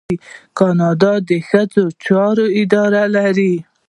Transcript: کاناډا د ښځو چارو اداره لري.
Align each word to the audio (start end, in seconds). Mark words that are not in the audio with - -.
کاناډا 0.57 1.13
د 1.29 1.31
ښځو 1.47 1.83
چارو 2.03 2.45
اداره 2.61 3.03
لري. 3.15 3.55